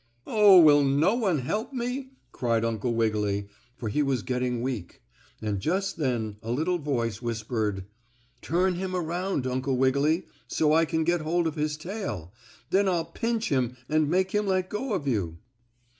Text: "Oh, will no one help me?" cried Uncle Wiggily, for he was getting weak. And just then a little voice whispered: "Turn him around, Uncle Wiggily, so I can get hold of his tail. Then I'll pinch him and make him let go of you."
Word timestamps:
"Oh, 0.25 0.59
will 0.59 0.83
no 0.83 1.13
one 1.13 1.37
help 1.37 1.73
me?" 1.73 2.13
cried 2.31 2.65
Uncle 2.65 2.95
Wiggily, 2.95 3.49
for 3.77 3.87
he 3.87 4.01
was 4.01 4.23
getting 4.23 4.63
weak. 4.63 4.99
And 5.43 5.59
just 5.59 5.97
then 5.97 6.37
a 6.41 6.49
little 6.51 6.79
voice 6.79 7.21
whispered: 7.21 7.85
"Turn 8.41 8.73
him 8.73 8.95
around, 8.95 9.45
Uncle 9.45 9.77
Wiggily, 9.77 10.25
so 10.47 10.73
I 10.73 10.85
can 10.85 11.03
get 11.03 11.21
hold 11.21 11.45
of 11.45 11.53
his 11.53 11.77
tail. 11.77 12.33
Then 12.71 12.89
I'll 12.89 13.05
pinch 13.05 13.49
him 13.49 13.77
and 13.87 14.09
make 14.09 14.31
him 14.31 14.47
let 14.47 14.69
go 14.71 14.93
of 14.93 15.07
you." 15.07 15.37